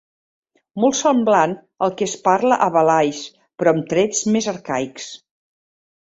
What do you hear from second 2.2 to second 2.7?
parla a